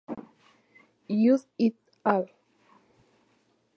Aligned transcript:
Judd 1.19 1.45
et 1.67 1.75
al. 2.15 2.25